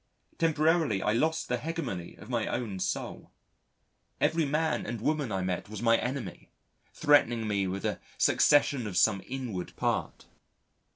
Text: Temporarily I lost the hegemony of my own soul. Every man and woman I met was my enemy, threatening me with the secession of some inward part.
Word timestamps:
Temporarily 0.39 1.03
I 1.03 1.11
lost 1.13 1.47
the 1.47 1.59
hegemony 1.59 2.15
of 2.15 2.27
my 2.27 2.47
own 2.47 2.79
soul. 2.79 3.29
Every 4.19 4.45
man 4.45 4.83
and 4.83 4.99
woman 4.99 5.31
I 5.31 5.43
met 5.43 5.69
was 5.69 5.83
my 5.83 5.97
enemy, 5.97 6.49
threatening 6.91 7.47
me 7.47 7.67
with 7.67 7.83
the 7.83 7.99
secession 8.17 8.87
of 8.87 8.97
some 8.97 9.21
inward 9.27 9.75
part. 9.75 10.25